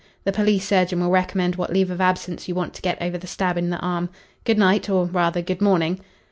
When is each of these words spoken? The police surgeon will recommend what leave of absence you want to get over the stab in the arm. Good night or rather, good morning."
The 0.23 0.31
police 0.31 0.67
surgeon 0.67 0.99
will 0.99 1.11
recommend 1.11 1.57
what 1.57 1.71
leave 1.71 1.91
of 1.91 2.01
absence 2.01 2.47
you 2.47 2.55
want 2.55 2.73
to 2.73 2.81
get 2.81 2.99
over 2.99 3.19
the 3.19 3.27
stab 3.27 3.55
in 3.55 3.69
the 3.69 3.77
arm. 3.81 4.09
Good 4.45 4.57
night 4.57 4.89
or 4.89 5.05
rather, 5.05 5.43
good 5.43 5.61
morning." 5.61 5.99